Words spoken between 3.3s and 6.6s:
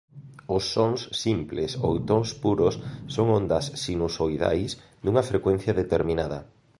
ondas sinusoidais dunha frecuencia determinada.